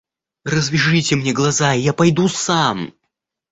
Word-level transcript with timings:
Развяжите 0.45 1.15
мне 1.15 1.31
глаза 1.31 1.75
и 1.75 1.81
я 1.81 1.93
пойду 1.93 2.27
сам. 2.27 2.91